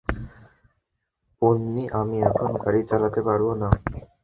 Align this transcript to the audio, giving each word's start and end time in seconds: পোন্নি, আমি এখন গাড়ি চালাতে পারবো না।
পোন্নি, 1.41 1.83
আমি 1.99 2.17
এখন 2.21 2.49
গাড়ি 2.63 2.81
চালাতে 2.89 3.19
পারবো 3.27 3.51
না। 3.61 3.69